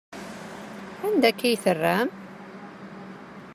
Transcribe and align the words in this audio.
Anda 1.09 1.27
akka 1.31 1.45
i 1.53 1.61
terram? 1.63 2.09